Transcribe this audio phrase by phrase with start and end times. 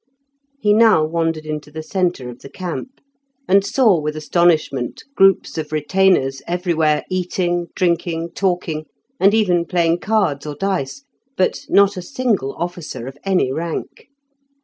[0.59, 2.99] He now wandered into the centre of the camp,
[3.47, 8.85] and saw with astonishment groups of retainers everywhere eating, drinking, talking,
[9.19, 11.03] and even playing cards or dice,
[11.37, 14.07] but not a single officer of any rank.